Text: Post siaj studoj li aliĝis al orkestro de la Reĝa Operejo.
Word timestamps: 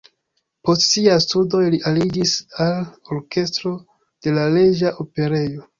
Post 0.69 0.85
siaj 0.93 1.17
studoj 1.25 1.61
li 1.75 1.81
aliĝis 1.91 2.35
al 2.67 2.75
orkestro 3.17 3.77
de 4.23 4.39
la 4.41 4.51
Reĝa 4.59 4.99
Operejo. 5.07 5.67